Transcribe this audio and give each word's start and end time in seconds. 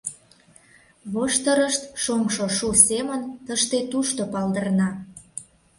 Воштырышт 1.13 1.81
шоҥшо 2.03 2.45
шу 2.57 2.67
семын 2.87 3.21
тыште-тушто 3.45 4.23
палдырна. 4.33 4.89